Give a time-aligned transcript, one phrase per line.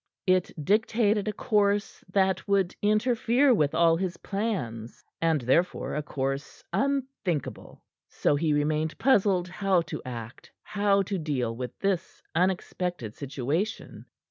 [0.25, 6.63] It dictated a course that would interfere with all his plans, and therefore a course
[6.73, 7.83] unthinkable.
[8.09, 14.07] So he remained puzzled how to act, how to deal with this unexpected situation.